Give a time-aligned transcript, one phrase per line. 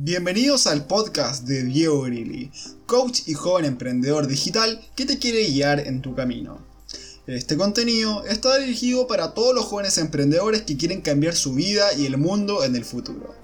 [0.00, 2.52] Bienvenidos al podcast de Diego Grilli,
[2.86, 6.64] coach y joven emprendedor digital que te quiere guiar en tu camino.
[7.26, 12.06] Este contenido está dirigido para todos los jóvenes emprendedores que quieren cambiar su vida y
[12.06, 13.34] el mundo en el futuro.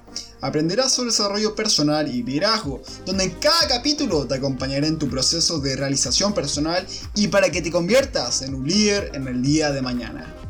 [0.42, 5.58] Aprenderás sobre desarrollo personal y liderazgo, donde en cada capítulo te acompañaré en tu proceso
[5.58, 6.86] de realización personal
[7.16, 10.43] y para que te conviertas en un líder en el día de mañana.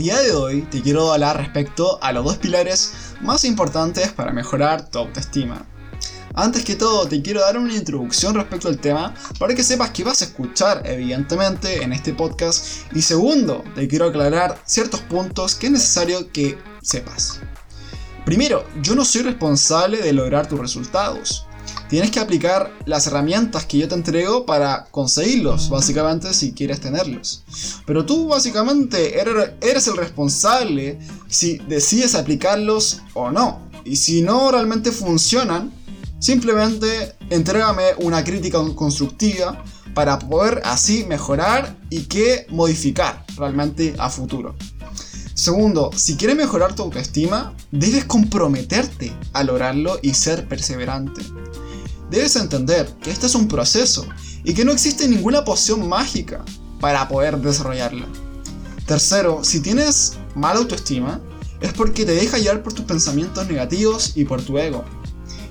[0.00, 4.88] Día de hoy te quiero hablar respecto a los dos pilares más importantes para mejorar
[4.88, 5.66] tu autoestima.
[6.34, 10.02] Antes que todo, te quiero dar una introducción respecto al tema para que sepas que
[10.02, 12.64] vas a escuchar, evidentemente, en este podcast.
[12.94, 17.40] Y segundo, te quiero aclarar ciertos puntos que es necesario que sepas.
[18.24, 21.46] Primero, yo no soy responsable de lograr tus resultados
[21.90, 27.42] tienes que aplicar las herramientas que yo te entrego para conseguirlos, básicamente, si quieres tenerlos.
[27.84, 33.68] Pero tú, básicamente, eres el responsable si decides aplicarlos o no.
[33.84, 35.72] Y si no realmente funcionan,
[36.20, 44.54] simplemente entrégame una crítica constructiva para poder así mejorar y que modificar realmente a futuro.
[45.34, 51.22] Segundo, si quieres mejorar tu autoestima, debes comprometerte a lograrlo y ser perseverante.
[52.10, 54.06] Debes entender que este es un proceso
[54.42, 56.44] y que no existe ninguna poción mágica
[56.80, 58.06] para poder desarrollarla.
[58.86, 61.20] Tercero, si tienes mala autoestima,
[61.60, 64.84] es porque te deja llevar por tus pensamientos negativos y por tu ego.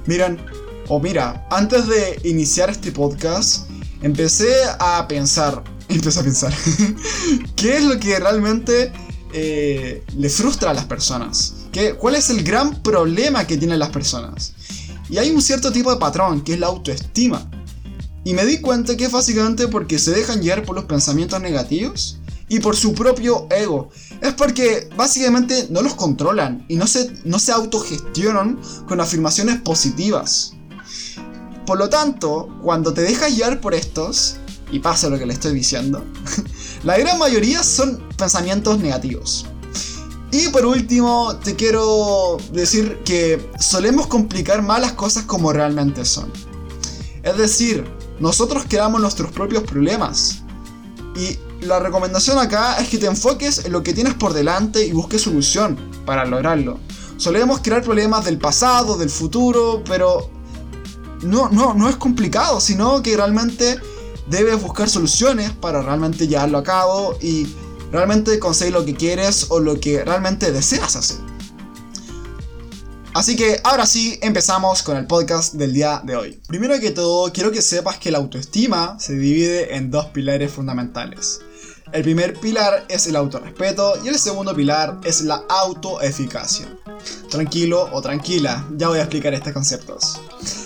[0.05, 0.39] Miren,
[0.87, 3.69] o mira, antes de iniciar este podcast,
[4.01, 6.53] empecé a pensar, empecé a pensar,
[7.55, 8.91] ¿qué es lo que realmente
[9.31, 11.53] eh, le frustra a las personas?
[11.71, 14.53] ¿Qué, ¿Cuál es el gran problema que tienen las personas?
[15.09, 17.49] Y hay un cierto tipo de patrón, que es la autoestima.
[18.23, 22.19] Y me di cuenta que es básicamente porque se dejan llevar por los pensamientos negativos
[22.47, 23.89] y por su propio ego.
[24.21, 30.53] Es porque básicamente no los controlan y no se, no se autogestionan con afirmaciones positivas.
[31.65, 34.37] Por lo tanto, cuando te dejas llevar por estos,
[34.71, 36.03] y pasa lo que le estoy diciendo,
[36.83, 39.45] la gran mayoría son pensamientos negativos.
[40.31, 46.31] Y por último, te quiero decir que solemos complicar más las cosas como realmente son.
[47.23, 47.83] Es decir,
[48.19, 50.43] nosotros creamos nuestros propios problemas.
[51.15, 54.91] Y la recomendación acá es que te enfoques en lo que tienes por delante y
[54.91, 56.79] busques solución para lograrlo.
[57.17, 60.29] Solemos crear problemas del pasado, del futuro, pero
[61.23, 63.77] no, no, no es complicado, sino que realmente
[64.27, 67.47] debes buscar soluciones para realmente llevarlo a cabo y
[67.91, 71.17] realmente conseguir lo que quieres o lo que realmente deseas hacer.
[73.13, 76.39] Así que ahora sí, empezamos con el podcast del día de hoy.
[76.47, 81.41] Primero que todo, quiero que sepas que la autoestima se divide en dos pilares fundamentales.
[81.91, 86.67] El primer pilar es el autorrespeto y el segundo pilar es la autoeficacia.
[87.31, 90.21] Tranquilo o tranquila, ya voy a explicar estos conceptos.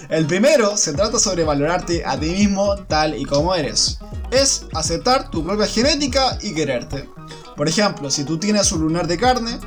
[0.09, 3.99] El primero se trata sobre valorarte a ti mismo tal y como eres.
[4.33, 7.07] Es aceptar tu propia genética y quererte.
[7.55, 9.59] Por ejemplo, si tú tienes un lunar de carne,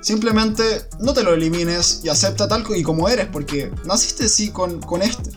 [0.00, 4.80] simplemente no te lo elimines y acepta tal y como eres, porque naciste así con,
[4.80, 5.30] con este.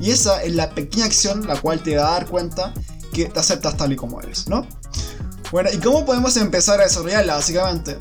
[0.00, 2.74] Y esa es la pequeña acción la cual te va a dar cuenta
[3.12, 4.66] que te aceptas tal y como eres, ¿no?
[5.52, 7.96] Bueno, ¿y cómo podemos empezar a desarrollarla básicamente?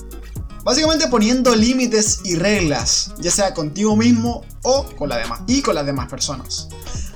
[0.63, 5.75] Básicamente poniendo límites y reglas, ya sea contigo mismo o con la demás y con
[5.75, 6.69] las demás personas.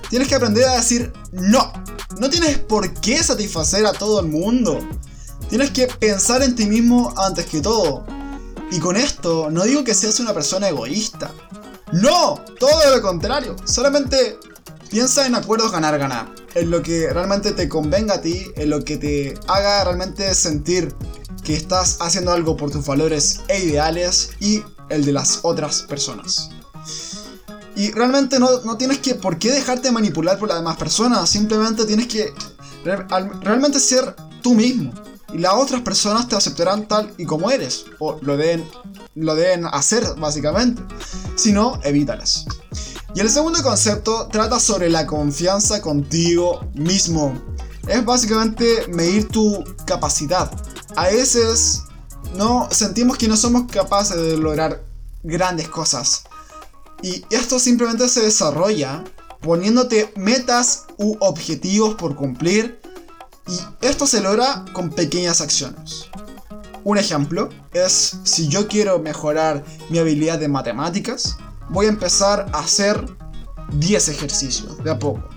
[0.09, 1.71] Tienes que aprender a decir no.
[2.19, 4.79] No tienes por qué satisfacer a todo el mundo.
[5.49, 8.05] Tienes que pensar en ti mismo antes que todo.
[8.71, 11.31] Y con esto no digo que seas una persona egoísta.
[11.91, 13.55] No, todo lo contrario.
[13.65, 14.37] Solamente
[14.89, 16.33] piensa en acuerdos ganar-ganar.
[16.55, 20.95] En lo que realmente te convenga a ti, en lo que te haga realmente sentir
[21.43, 26.49] que estás haciendo algo por tus valores e ideales y el de las otras personas.
[27.77, 31.85] Y realmente no, no tienes que por qué dejarte manipular por las demás personas, simplemente
[31.85, 32.33] tienes que
[32.83, 34.91] realmente ser tú mismo.
[35.31, 38.67] Y las otras personas te aceptarán tal y como eres, o lo deben,
[39.13, 40.81] lo deben hacer básicamente.
[41.35, 42.45] Si no, evítalas.
[43.13, 47.39] Y el segundo concepto trata sobre la confianza contigo mismo.
[47.87, 50.51] Es básicamente medir tu capacidad.
[50.95, 51.83] A veces
[52.35, 54.83] no sentimos que no somos capaces de lograr
[55.21, 56.23] grandes cosas.
[57.01, 59.03] Y esto simplemente se desarrolla
[59.41, 62.79] poniéndote metas u objetivos por cumplir
[63.47, 66.07] y esto se logra con pequeñas acciones.
[66.83, 71.37] Un ejemplo es si yo quiero mejorar mi habilidad de matemáticas,
[71.69, 73.05] voy a empezar a hacer
[73.73, 75.27] 10 ejercicios de a poco.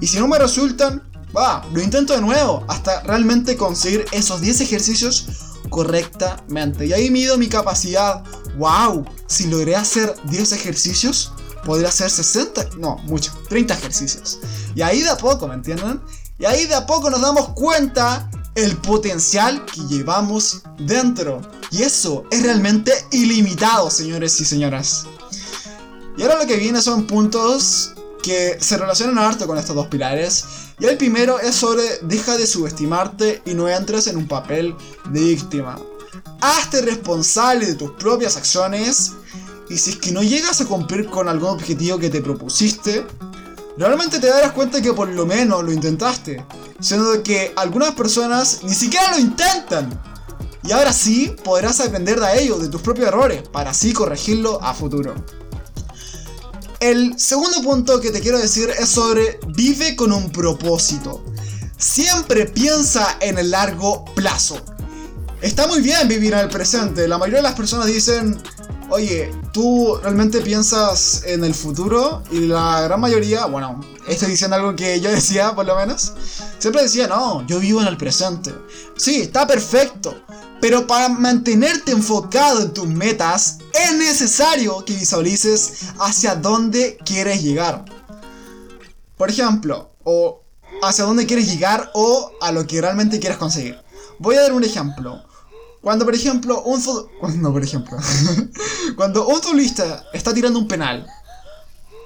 [0.00, 1.02] Y si no me resultan,
[1.36, 5.26] va, lo intento de nuevo hasta realmente conseguir esos 10 ejercicios
[5.68, 6.86] correctamente.
[6.86, 8.24] Y ahí mido mi capacidad.
[8.56, 9.04] ¡Wow!
[9.26, 11.32] Si logré hacer 10 ejercicios,
[11.64, 14.38] podría hacer 60, no, mucho, 30 ejercicios.
[14.74, 16.00] Y ahí de a poco, ¿me entienden?
[16.38, 21.40] Y ahí de a poco nos damos cuenta el potencial que llevamos dentro.
[21.70, 25.06] Y eso es realmente ilimitado, señores y señoras.
[26.16, 27.92] Y ahora lo que viene son puntos
[28.22, 30.44] que se relacionan harto con estos dos pilares.
[30.78, 34.74] Y el primero es sobre deja de subestimarte y no entres en un papel
[35.10, 35.78] de víctima.
[36.40, 39.12] Hazte responsable de tus propias acciones
[39.68, 43.06] y si es que no llegas a cumplir con algún objetivo que te propusiste,
[43.76, 46.44] realmente te darás cuenta que por lo menos lo intentaste.
[46.80, 49.88] Siendo que algunas personas ni siquiera lo intentan.
[50.64, 54.74] Y ahora sí podrás aprender de ello, de tus propios errores, para así corregirlo a
[54.74, 55.14] futuro.
[56.80, 61.22] El segundo punto que te quiero decir es sobre vive con un propósito.
[61.76, 64.60] Siempre piensa en el largo plazo.
[65.40, 67.08] Está muy bien vivir en el presente.
[67.08, 68.38] La mayoría de las personas dicen,
[68.90, 72.22] oye, ¿tú realmente piensas en el futuro?
[72.30, 76.12] Y la gran mayoría, bueno, estoy diciendo algo que yo decía por lo menos,
[76.58, 78.52] siempre decía, no, yo vivo en el presente.
[78.98, 80.14] Sí, está perfecto.
[80.60, 87.86] Pero para mantenerte enfocado en tus metas, es necesario que visualices hacia dónde quieres llegar.
[89.16, 90.42] Por ejemplo, o
[90.82, 93.80] hacia dónde quieres llegar o a lo que realmente quieres conseguir.
[94.18, 95.29] Voy a dar un ejemplo.
[95.80, 96.82] Cuando, por ejemplo, un
[97.18, 97.96] cuando, por ejemplo,
[98.96, 101.06] cuando un futbolista está tirando un penal,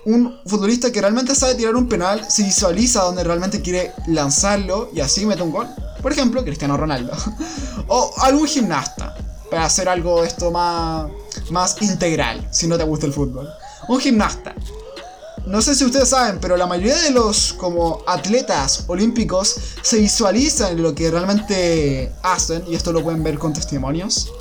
[0.04, 5.00] un futbolista que realmente sabe tirar un penal se visualiza donde realmente quiere lanzarlo y
[5.00, 5.68] así mete un gol.
[6.02, 7.12] Por ejemplo, Cristiano Ronaldo.
[7.88, 9.16] o algún gimnasta,
[9.50, 11.10] para hacer algo esto más,
[11.50, 13.48] más integral, si no te gusta el fútbol.
[13.88, 14.54] Un gimnasta
[15.46, 20.72] no sé si ustedes saben, pero la mayoría de los como atletas olímpicos se visualizan
[20.72, 24.32] en lo que realmente hacen, y esto lo pueden ver con testimonios.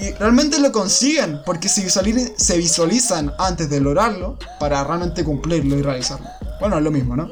[0.00, 5.82] Y realmente lo consiguen porque se, se visualizan antes de lograrlo para realmente cumplirlo y
[5.82, 6.28] realizarlo.
[6.60, 7.30] Bueno, es lo mismo, ¿no?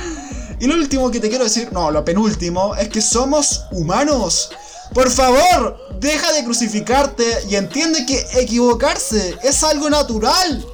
[0.60, 4.50] y lo último que te quiero decir, no, lo penúltimo, es que somos humanos.
[4.94, 10.64] Por favor, deja de crucificarte y entiende que equivocarse es algo natural.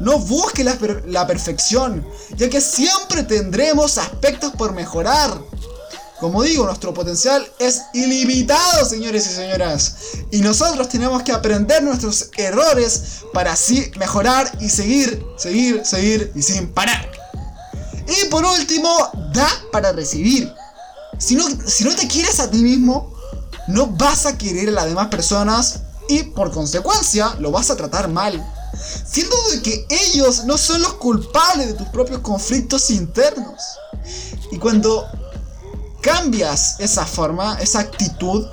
[0.00, 2.06] No busques la, perfección,
[2.36, 5.38] ya que siempre tendremos aspectos por mejorar.
[6.18, 9.96] Como digo, nuestro potencial es ilimitado, señores y señoras.
[10.30, 16.42] Y nosotros tenemos que aprender nuestros errores para así mejorar y seguir, seguir, seguir y
[16.42, 17.10] sin parar.
[18.06, 18.90] Y por último,
[19.34, 20.52] da para recibir.
[21.18, 23.14] Si no, si no te quieres a ti mismo,
[23.68, 28.08] no vas a querer a las demás personas y por consecuencia lo vas a tratar
[28.08, 28.42] mal
[29.04, 33.62] siendo de que ellos no son los culpables de tus propios conflictos internos.
[34.50, 35.06] Y cuando
[36.00, 38.46] cambias esa forma, esa actitud,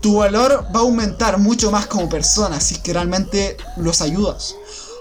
[0.00, 4.54] tu valor va a aumentar mucho más como persona si que realmente los ayudas.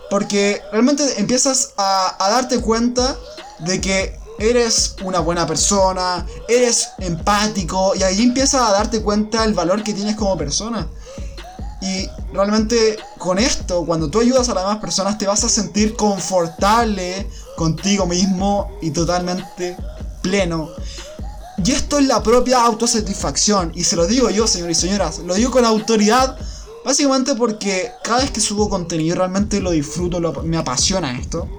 [0.09, 3.17] Porque realmente empiezas a, a darte cuenta
[3.59, 9.53] de que eres una buena persona, eres empático y ahí empiezas a darte cuenta del
[9.53, 10.87] valor que tienes como persona.
[11.81, 15.95] Y realmente con esto, cuando tú ayudas a las demás personas, te vas a sentir
[15.95, 19.77] confortable contigo mismo y totalmente
[20.21, 20.69] pleno.
[21.63, 23.71] Y esto es la propia autosatisfacción.
[23.75, 25.19] Y se lo digo yo, señores y señoras.
[25.19, 26.37] Lo digo con autoridad.
[26.83, 31.49] Básicamente porque cada vez que subo contenido realmente lo disfruto, me apasiona esto.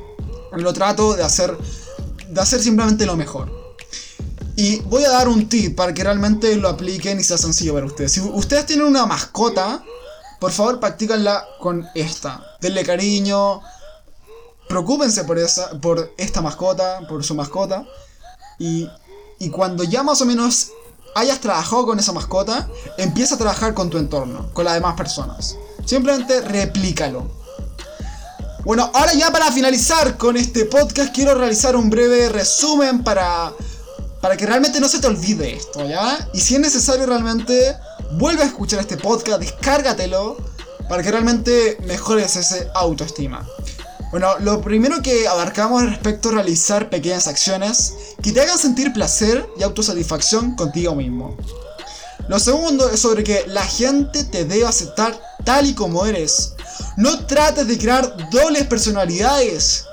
[0.53, 1.57] Lo trato de hacer,
[2.29, 3.51] de hacer simplemente lo mejor.
[4.55, 7.87] Y voy a dar un tip para que realmente lo apliquen y sea sencillo para
[7.87, 8.13] ustedes.
[8.13, 9.85] Si ustedes tienen una mascota,
[10.41, 12.57] por favor practícanla con esta.
[12.61, 13.61] Denle cariño.
[14.69, 17.85] Preocúpense por, esa, por esta mascota, por su mascota.
[18.59, 18.89] Y,
[19.39, 20.71] y cuando ya más o menos
[21.15, 25.57] hayas trabajado con esa mascota, empieza a trabajar con tu entorno, con las demás personas.
[25.85, 27.31] Simplemente replícalo.
[28.65, 33.53] Bueno, ahora ya para finalizar con este podcast quiero realizar un breve resumen para
[34.21, 36.29] para que realmente no se te olvide esto, ¿ya?
[36.33, 37.77] Y si es necesario realmente
[38.13, 40.37] vuelve a escuchar este podcast, descárgatelo
[40.89, 43.47] para que realmente mejores ese autoestima.
[44.11, 48.93] Bueno, lo primero que abarcamos es respecto a realizar pequeñas acciones que te hagan sentir
[48.93, 51.37] placer y autosatisfacción contigo mismo.
[52.29, 56.55] Lo segundo es sobre que la gente te debe aceptar tal y como eres.
[56.97, 59.85] No trates de crear dobles personalidades,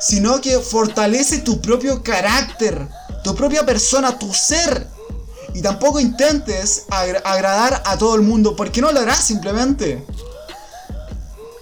[0.00, 2.86] sino que fortalece tu propio carácter,
[3.24, 4.86] tu propia persona, tu ser
[5.56, 10.04] Y tampoco intentes agradar a todo el mundo, porque no lo harás simplemente.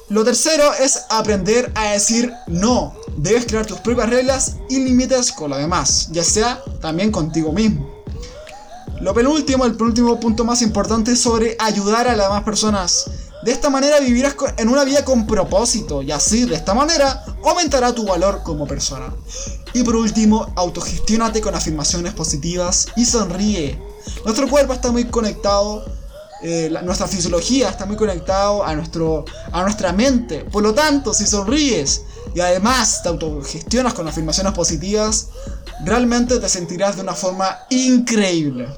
[0.08, 2.92] Lo tercero es aprender a decir no.
[3.16, 7.88] Debes crear tus propias reglas y límites con lo demás, ya sea también contigo mismo.
[9.00, 13.08] Lo penúltimo, el penúltimo punto más importante es sobre ayudar a las demás personas.
[13.44, 17.94] De esta manera vivirás en una vida con propósito y así, de esta manera, aumentará
[17.94, 19.12] tu valor como persona.
[19.74, 23.78] Y por último, autogestionate con afirmaciones positivas y sonríe.
[24.24, 25.84] Nuestro cuerpo está muy conectado,
[26.42, 30.44] eh, nuestra fisiología está muy conectado a, nuestro, a nuestra mente.
[30.44, 32.00] Por lo tanto, si sonríes
[32.34, 35.28] y además te autogestionas con afirmaciones positivas,
[35.84, 38.68] realmente te sentirás de una forma increíble.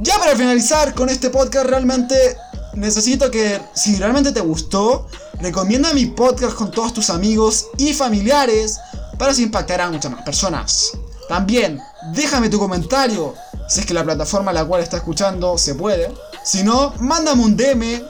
[0.00, 2.36] Ya para finalizar con este podcast, realmente
[2.74, 5.06] necesito que, si realmente te gustó,
[5.40, 8.78] recomienda mi podcast con todos tus amigos y familiares
[9.18, 10.92] para así impactar a muchas más personas.
[11.28, 11.80] También,
[12.12, 13.34] déjame tu comentario
[13.68, 16.12] si es que la plataforma a la cual está escuchando se puede.
[16.44, 18.02] Si no, mándame un DM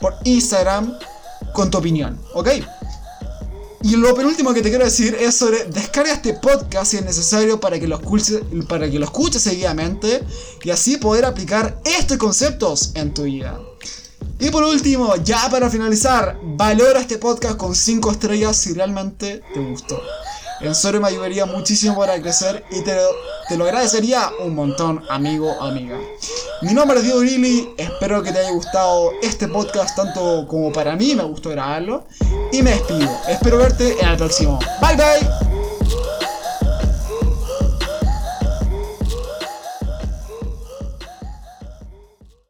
[0.00, 0.96] por Instagram
[1.52, 2.48] con tu opinión, ¿ok?
[3.82, 7.60] Y lo penúltimo que te quiero decir es sobre descarga este podcast si es necesario
[7.60, 10.24] para que lo escuches, para que lo escuches seguidamente
[10.62, 13.58] y así poder aplicar estos conceptos en tu vida.
[14.40, 19.60] Y por último, ya para finalizar, valora este podcast con 5 estrellas si realmente te
[19.60, 20.00] gustó.
[20.60, 22.96] En serio me ayudaría muchísimo para crecer y te,
[23.48, 25.96] te lo agradecería un montón, amigo amiga.
[26.62, 30.96] Mi nombre es Diego Grilly, espero que te haya gustado este podcast tanto como para
[30.96, 32.06] mí me gustó grabarlo.
[32.50, 34.58] Y me despido, espero verte en el próximo.
[34.80, 35.47] Bye bye.